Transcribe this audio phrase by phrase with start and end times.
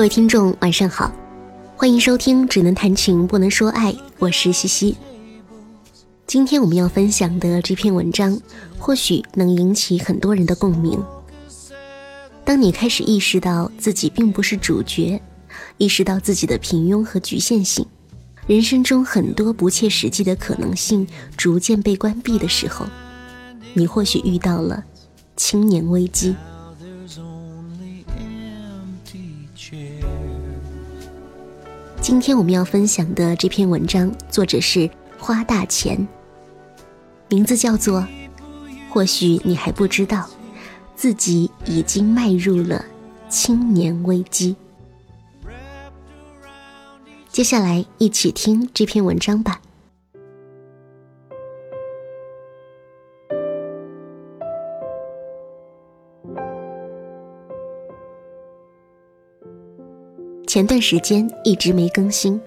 [0.00, 1.12] 各位听众，晚上好，
[1.76, 4.96] 欢迎收听《只能谈情不能说爱》，我是西西。
[6.26, 8.40] 今天我们要分享的这篇文章，
[8.78, 10.98] 或许能引起很多人的共鸣。
[12.46, 15.20] 当你开始意识到自己并不是主角，
[15.76, 17.84] 意识到自己的平庸和局限性，
[18.46, 22.86] 人生中很多不切实际的可能性逐渐被关闭的时候，
[23.74, 24.82] 你或许遇到了
[25.36, 26.34] 青年危机。
[32.10, 36.08] 今天我们要分享的这篇文章，作者是花大钱，
[37.28, 38.04] 名字叫做
[38.90, 40.28] “或许你还不知道，
[40.96, 42.84] 自己已经迈入了
[43.28, 44.56] 青年危机”。
[47.30, 49.60] 接下来一起听这篇文章吧。
[60.50, 62.40] 前段时间一直没更新，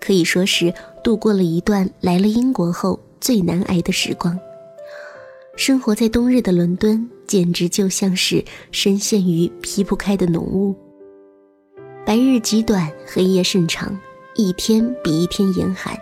[0.00, 4.40] 可以说是度过了一段来了英国后最难挨的时光。
[5.54, 10.74] 生活在冬日的伦敦，简直就像是深陷于劈不开的浓雾。
[12.06, 13.94] 白日极短，黑夜甚长，
[14.36, 15.94] 一天比一天严寒，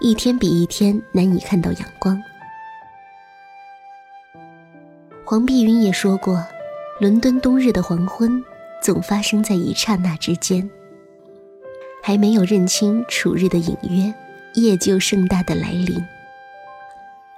[0.00, 2.22] 一天比一天难以看到阳光。
[5.24, 6.44] 黄碧云也说过，
[7.00, 8.44] 伦敦冬日的黄昏。
[8.84, 10.68] 总发生在一刹那之间，
[12.02, 14.12] 还没有认清楚日的隐约，
[14.56, 16.04] 夜就盛大的来临。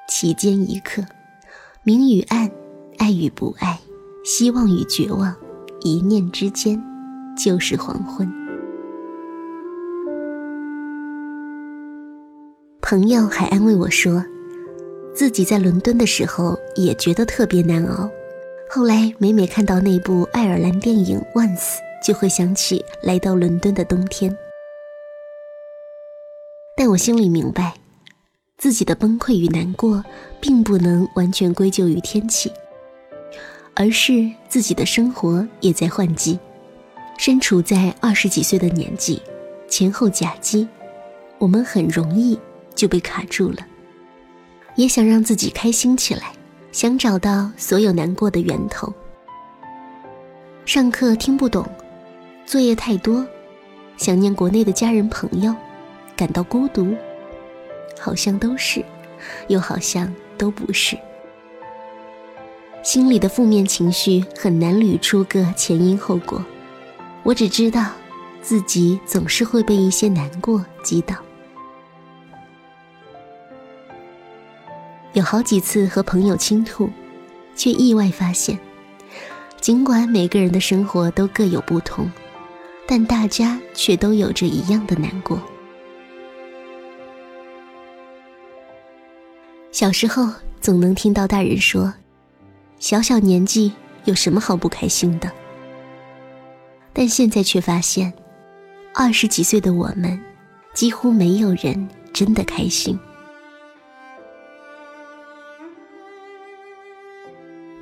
[0.08, 1.05] 其间一刻，
[1.84, 2.50] 明与暗，
[2.98, 3.78] 爱与不爱，
[4.24, 5.33] 希望与绝望，
[5.83, 6.83] 一念之间，
[7.39, 8.28] 就是黄昏。
[12.83, 14.20] 朋友还安慰我说，
[15.14, 18.11] 自己在伦敦的时候也觉得特别难熬。
[18.69, 24.37] 后来每每看到那部爱尔兰电影《Once》，就会想起来到伦敦的冬天。
[26.77, 27.75] 但我心里明白，
[28.59, 30.05] 自己的崩溃与难过，
[30.41, 32.53] 并不能完全归咎于天气，
[33.75, 36.39] 而是自己的生活也在换季。
[37.17, 39.23] 身处在二十几岁的年纪，
[39.69, 40.69] 前后夹击，
[41.39, 42.39] 我们很容易
[42.75, 43.59] 就被卡住了。
[44.75, 46.33] 也想让自己开心起来。
[46.77, 48.92] 想找到所有难过的源头。
[50.67, 51.67] 上课听不懂，
[52.45, 53.27] 作业太多，
[53.97, 55.55] 想念国内的家人朋友，
[56.15, 56.95] 感到孤独，
[57.98, 58.85] 好像都是，
[59.48, 60.98] 又好像都不是。
[62.83, 66.45] 心里的负面情绪很难捋出个前因后果，
[67.23, 67.86] 我只知道，
[68.42, 71.17] 自己总是会被一些难过击倒。
[75.17, 76.91] 有好几次和朋友倾吐，
[77.55, 78.59] 却意外发现，
[79.63, 82.13] 尽管每个人的生活都各有不同，
[82.87, 85.41] 但大家却都有着一样的难过。
[89.73, 91.95] 小时候总能听到大人说
[92.79, 93.73] ：“小小年纪
[94.05, 95.33] 有什么好不开心的？”
[96.93, 98.13] 但现在却发现，
[98.93, 100.23] 二十几岁的我们，
[100.75, 102.98] 几乎没有人真的开心。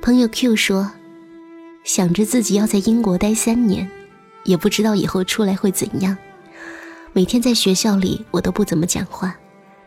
[0.05, 0.91] 朋友 Q 说
[1.83, 3.89] ：“想着自己要在英国待三年，
[4.43, 6.15] 也不知道以后出来会怎样。
[7.11, 9.35] 每天在学校里，我都不怎么讲话，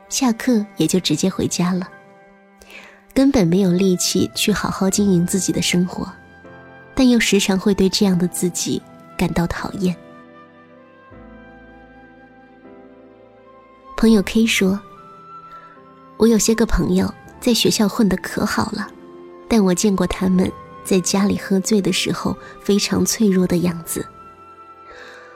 [0.08, 1.88] 下课也就直接回家了，
[3.14, 6.12] 根本没有力气去好好经营自己的生活，
[6.96, 8.82] 但又时常会对这样的自己
[9.16, 9.94] 感到讨厌。”
[13.96, 14.80] 朋友 K 说
[16.18, 18.90] ：“我有些个朋友在学校混得可好了。”
[19.48, 20.50] 但我见过他们
[20.84, 24.06] 在家里喝醉的时候非常脆弱的样子。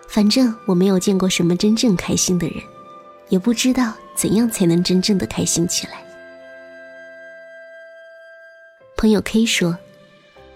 [0.09, 2.57] 反正我没有见过什么真正开心的人，
[3.31, 6.05] 也不知道怎样才能真正的开心起来。
[8.95, 9.77] 朋友 K 说，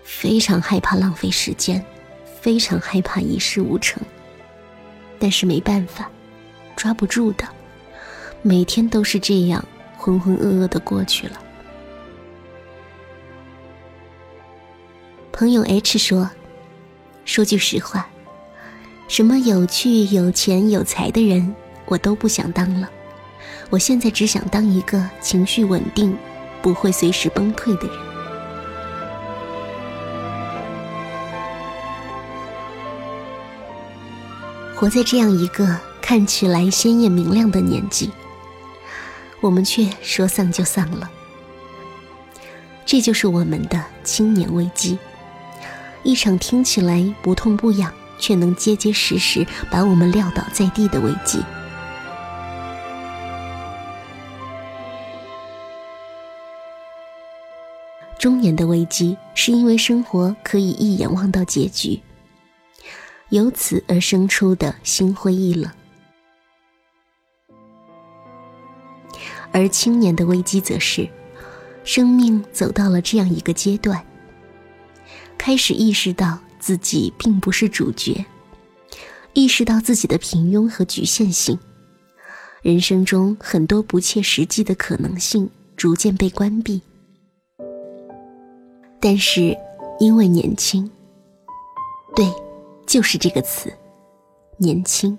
[0.05, 1.83] 非常害怕浪费时间，
[2.41, 4.03] 非常害怕一事无成，
[5.19, 6.11] 但是没办法，
[6.77, 7.49] 抓不住的，
[8.43, 9.65] 每天都是这样
[9.97, 11.43] 浑浑噩噩的过去了。
[15.39, 16.31] 朋友 H 说
[17.27, 18.09] ：“说句实话，
[19.07, 21.55] 什么有趣、有钱、有才的人，
[21.85, 22.89] 我都不想当了。
[23.69, 26.17] 我现在只想当一个情绪稳定、
[26.63, 27.99] 不会随时崩溃的人。
[34.75, 38.11] 活在这样一个看起来鲜艳明亮的年纪，
[39.43, 41.11] 我们却说丧就丧了。
[42.87, 44.99] 这就是我们的青年危机。”
[46.07, 51.43] 一场听起来不痛不痒、却能结结实实把我们撂倒在地的危机。
[58.21, 62.01] 中年的危机是因为生活可以一眼望到结局，
[63.31, 65.69] 由此而生出的心灰意冷；
[69.51, 71.09] 而青年的危机则是，
[71.83, 74.07] 生命走到了这样一个阶段，
[75.39, 78.25] 开始意识到自己并不是主角，
[79.33, 81.59] 意识到自己的平庸和局限性，
[82.63, 86.81] 人生中很多不切实际的可能性逐渐被关闭。
[88.99, 89.57] 但是，
[90.01, 90.91] 因为年轻，
[92.15, 92.27] 对，
[92.87, 93.73] 就是这个词，
[94.57, 95.17] 年轻，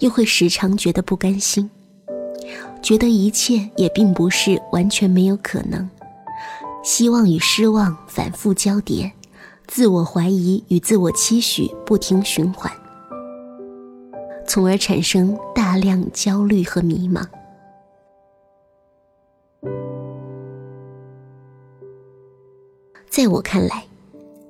[0.00, 1.70] 又会时常觉得不甘心，
[2.82, 5.88] 觉得一切也并不是完全没有可能，
[6.82, 9.10] 希望与失望反复交叠，
[9.68, 12.72] 自我怀疑与自我期许不停循环，
[14.46, 17.22] 从而产生大量焦虑和迷茫。
[23.10, 23.84] 在我看来，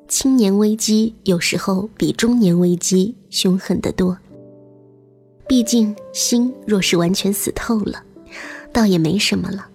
[0.07, 4.17] 青年危机有时候比中年危机凶狠得多。
[5.49, 8.05] 毕竟心若是完全死透了，
[8.73, 9.69] 倒也没什么了。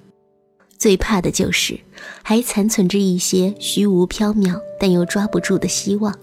[0.83, 1.79] 最怕的就是
[2.21, 6.13] 还残存着一些虚无缥缈但又抓不住的希望，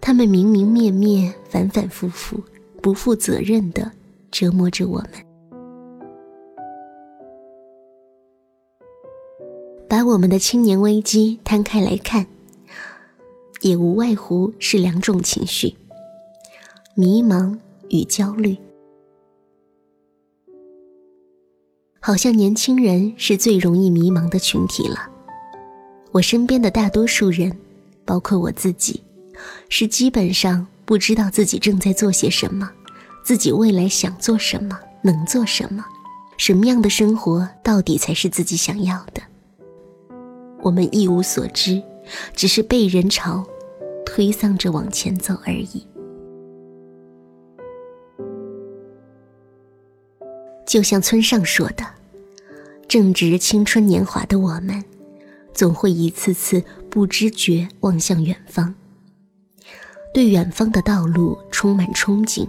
[0.00, 2.42] 他们明明灭灭，反反复复，
[2.82, 3.92] 不负责任的
[4.28, 5.10] 折磨着我们。
[9.88, 12.26] 把我们的青年危机摊开来看，
[13.60, 15.76] 也无外乎是两种情绪：
[16.94, 17.56] 迷茫
[17.88, 18.58] 与焦虑。
[22.02, 25.06] 好像年轻人是最容易迷茫的群体了。
[26.12, 27.54] 我身边的大多数人，
[28.06, 29.02] 包括我自己，
[29.68, 32.68] 是基本上不知道自己正在做些什么，
[33.22, 35.84] 自己未来想做什么，能做什么，
[36.38, 39.22] 什么样的生活到底才是自己想要的。
[40.62, 41.82] 我们一无所知，
[42.34, 43.44] 只是被人潮
[44.06, 45.86] 推搡着往前走而已。
[50.70, 51.84] 就像村上说的
[52.86, 54.84] ：“正值青春年华的我们，
[55.52, 58.72] 总会一次次不知觉望向远方，
[60.14, 62.46] 对远方的道路充满憧憬，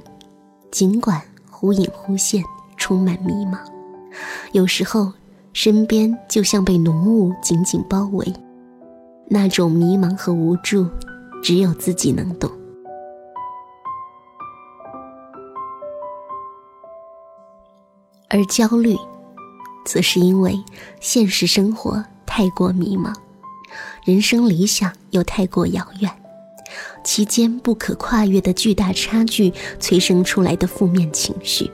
[0.69, 1.19] 尽管
[1.49, 2.43] 忽隐忽现，
[2.77, 3.57] 充满迷茫，
[4.51, 5.11] 有时候。”
[5.53, 8.25] 身边就像被浓雾紧紧包围，
[9.27, 10.87] 那种迷茫和无助，
[11.43, 12.49] 只有自己能懂。
[18.33, 18.95] 而焦虑，
[19.83, 20.57] 则是因为
[21.01, 23.13] 现实生活太过迷茫，
[24.05, 26.09] 人生理想又太过遥远，
[27.03, 29.51] 其间不可跨越的巨大差距
[29.81, 31.69] 催生出来的负面情绪。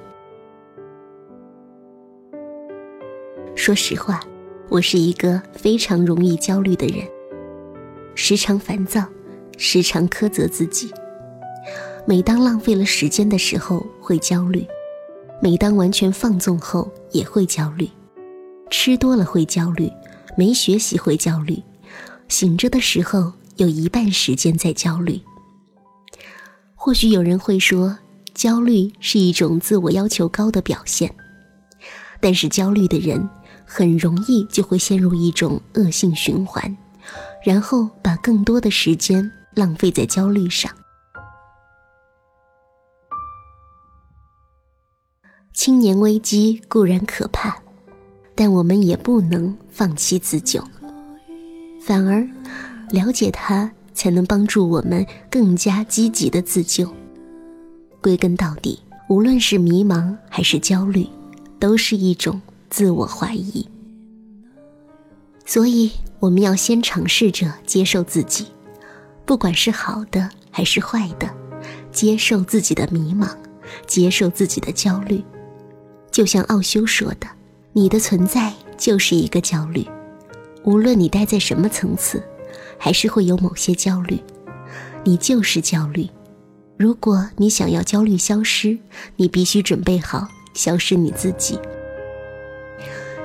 [3.55, 4.19] 说实话，
[4.67, 7.07] 我是一个非常容易焦虑的人，
[8.15, 9.05] 时常烦躁，
[9.59, 10.91] 时常苛责自己。
[12.07, 14.65] 每当浪费了时间的时候会焦虑，
[15.41, 17.89] 每当完全放纵后也会焦虑。
[18.69, 19.91] 吃多了会焦虑，
[20.37, 21.61] 没学习会焦虑，
[22.27, 25.21] 醒着的时候有一半时间在焦虑。
[26.75, 27.97] 或许有人会说，
[28.33, 31.13] 焦虑是一种自我要求高的表现，
[32.19, 33.29] 但是焦虑的人。
[33.69, 36.77] 很容易就会陷入一种恶性循环，
[37.43, 40.71] 然后把更多的时间浪费在焦虑上。
[45.57, 47.57] 青年危机固然可怕，
[48.35, 50.63] 但我们也不能放弃自救，
[51.81, 52.21] 反而
[52.91, 56.87] 了解它，才能帮助我们更加积极的自救。
[58.03, 61.07] 归根到底，无论是迷茫还是焦虑，
[61.59, 62.39] 都是一种。
[62.69, 63.67] 自我怀疑，
[65.43, 68.45] 所以我们要先尝试着接受自己，
[69.25, 71.27] 不管是好的还是坏的，
[71.91, 73.35] 接受自己的迷茫，
[73.87, 75.23] 接受自己的焦虑。
[76.11, 77.27] 就像奥修说的
[77.73, 79.85] ：“你的存在就是一个焦虑，
[80.63, 82.23] 无论你待在什么层次，
[82.77, 84.19] 还是会有某些焦虑。
[85.03, 86.07] 你就是焦虑。
[86.77, 88.77] 如果你想要焦虑消失，
[89.15, 91.59] 你必须准备好消失你自己。”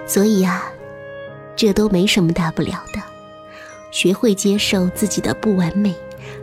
[0.06, 0.64] 所以啊，
[1.56, 3.00] 这都没什么大不了的。
[3.90, 5.94] 学会接受自己的不完美，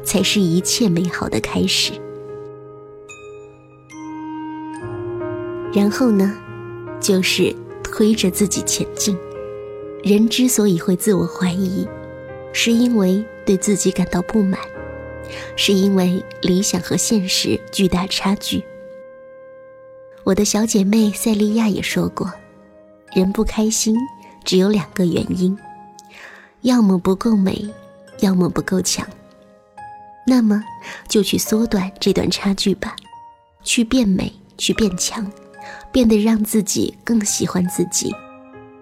[0.03, 1.91] 才是一切美好的开始。
[5.73, 6.35] 然后呢，
[6.99, 9.17] 就是推着自己前进。
[10.03, 11.87] 人之所以会自我怀疑，
[12.53, 14.59] 是因为对自己感到不满，
[15.55, 18.63] 是因为理想和现实巨大差距。
[20.23, 22.31] 我的小姐妹塞利亚也说过，
[23.13, 23.95] 人不开心
[24.45, 25.57] 只有两个原因，
[26.61, 27.69] 要么不够美，
[28.19, 29.05] 要么不够强。
[30.25, 30.63] 那么，
[31.07, 32.95] 就去缩短这段差距吧，
[33.63, 35.29] 去变美，去变强，
[35.91, 38.13] 变得让自己更喜欢自己。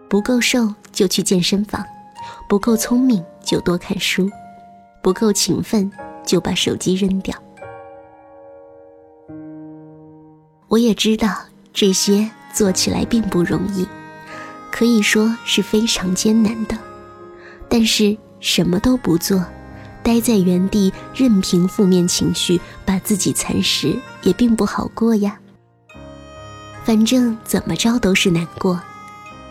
[0.09, 1.85] 不够瘦就去健身房，
[2.47, 4.29] 不够聪明就多看书，
[5.01, 5.91] 不够勤奋
[6.25, 7.37] 就把手机扔掉。
[10.67, 11.37] 我也知道
[11.73, 13.87] 这些做起来并不容易，
[14.71, 16.77] 可以说是非常艰难的。
[17.69, 19.45] 但是什么都不做。
[20.03, 25.37] 待在原地，任凭负面情绪把自己蚕食，也并不好过呀。
[26.87, 28.79] 反正怎么着都是难过，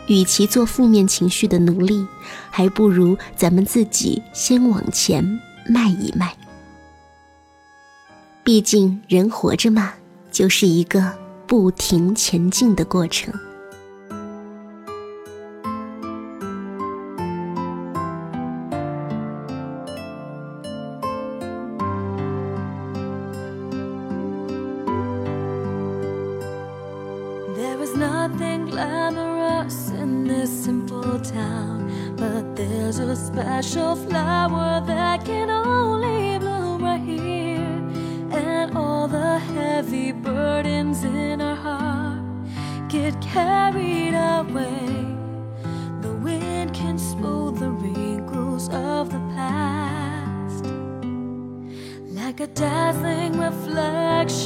[0.06, 2.06] 与其做负面情绪的奴隶，
[2.48, 5.22] 还不如咱们自己先往前
[5.68, 6.34] 迈一迈。
[8.42, 9.92] 毕竟人活着嘛，
[10.32, 11.12] 就是一个
[11.46, 13.34] 不停前进的过程。
[33.66, 37.56] Special flower that can only bloom right here.
[38.30, 42.22] And all the heavy burdens in our heart
[42.88, 44.86] get carried away.
[46.02, 50.64] The wind can smooth the wrinkles of the past.
[52.20, 54.45] Like a dazzling reflection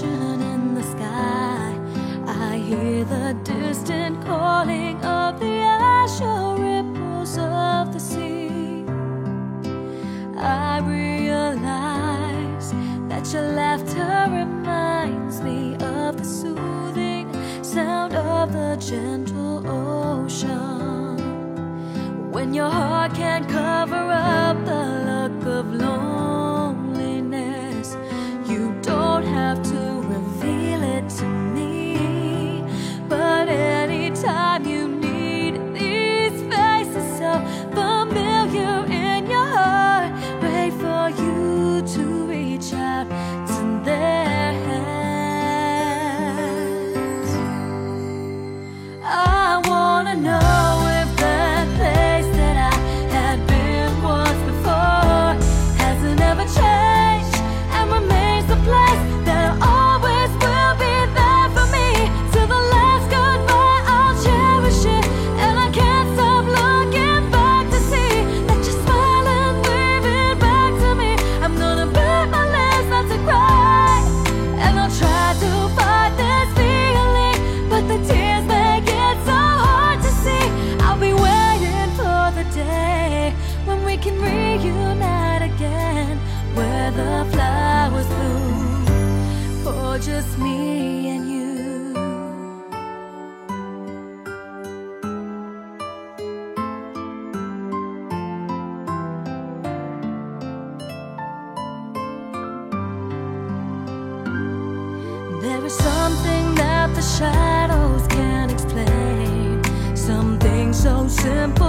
[107.00, 109.62] the shadows can't explain.
[109.96, 111.59] Something so simple